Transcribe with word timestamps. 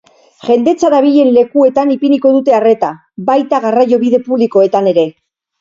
Jendetza 0.45 0.89
dabilen 0.93 1.29
lekuetan 1.35 1.91
ipiniko 1.97 2.33
dute 2.37 2.57
arreta, 2.61 2.91
baita 3.31 3.63
garraiobide 3.67 4.25
publikoetan 4.31 4.95
ere. 4.95 5.07